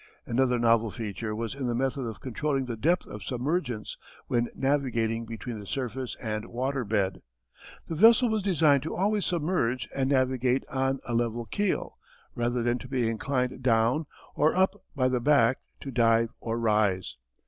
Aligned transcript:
Another 0.25 0.57
novel 0.57 0.89
feature 0.89 1.35
was 1.35 1.53
in 1.53 1.67
the 1.67 1.75
method 1.75 2.07
of 2.07 2.19
controlling 2.21 2.65
the 2.65 2.75
depth 2.75 3.05
of 3.05 3.21
submergence 3.21 3.97
when 4.25 4.47
navigating 4.55 5.27
between 5.27 5.59
the 5.59 5.67
surface 5.67 6.15
and 6.19 6.45
waterbed. 6.49 7.21
The 7.87 7.93
vessel 7.93 8.27
was 8.27 8.41
designed 8.41 8.81
to 8.81 8.95
always 8.95 9.27
submerge 9.27 9.87
and 9.95 10.09
navigate 10.09 10.63
on 10.69 11.01
a 11.05 11.13
level 11.13 11.45
keel 11.45 11.93
rather 12.33 12.63
than 12.63 12.79
to 12.79 12.87
be 12.87 13.07
inclined 13.07 13.61
down 13.61 14.07
or 14.35 14.55
up 14.55 14.83
by 14.95 15.07
the 15.07 15.21
back, 15.21 15.59
to 15.81 15.91
"dive" 15.91 16.29
or 16.39 16.57
"rise." 16.59 17.15